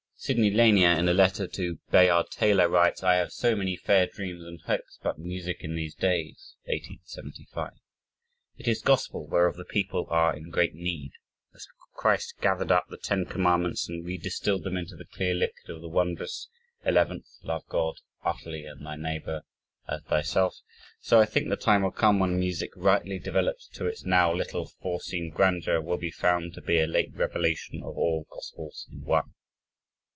Sidney 0.23 0.51
Lanier, 0.51 0.91
in 0.91 1.09
a 1.09 1.15
letter 1.15 1.47
to 1.47 1.79
Bayard 1.89 2.27
Taylor 2.29 2.69
writes: 2.69 3.01
"I 3.01 3.15
have 3.15 3.31
so 3.31 3.55
many 3.55 3.75
fair 3.75 4.05
dreams 4.05 4.43
and 4.45 4.61
hopes 4.67 4.99
about 5.01 5.17
music 5.17 5.63
in 5.63 5.73
these 5.73 5.95
days 5.95 6.55
(1875). 6.65 7.71
It 8.57 8.67
is 8.67 8.83
gospel 8.83 9.25
whereof 9.25 9.55
the 9.55 9.65
people 9.65 10.05
are 10.11 10.35
in 10.37 10.51
great 10.51 10.75
need. 10.75 11.13
As 11.55 11.65
Christ 11.95 12.35
gathered 12.39 12.71
up 12.71 12.85
the 12.87 12.99
Ten 12.99 13.25
Commandments 13.25 13.89
and 13.89 14.05
redistilled 14.05 14.61
them 14.63 14.77
into 14.77 14.95
the 14.95 15.07
clear 15.11 15.33
liquid 15.33 15.71
of 15.75 15.81
the 15.81 15.89
wondrous 15.89 16.49
eleventh 16.85 17.25
love 17.41 17.65
God 17.67 17.95
utterly 18.23 18.63
and 18.65 18.85
thy 18.85 18.95
neighbor 18.97 19.41
as 19.89 20.03
thyself 20.03 20.55
so 20.99 21.19
I 21.19 21.25
think 21.25 21.49
the 21.49 21.55
time 21.57 21.81
will 21.81 21.89
come 21.89 22.19
when 22.19 22.37
music 22.39 22.69
rightly 22.75 23.17
developed 23.17 23.69
to 23.73 23.87
its 23.87 24.05
now 24.05 24.31
little 24.31 24.67
forseen 24.67 25.31
grandeur 25.31 25.81
will 25.81 25.97
be 25.97 26.11
found 26.11 26.53
to 26.53 26.61
be 26.61 26.79
a 26.79 26.85
late 26.85 27.11
revelation 27.15 27.77
of 27.81 27.97
all 27.97 28.27
gospels 28.29 28.85
in 28.91 29.01
one." 29.01 29.33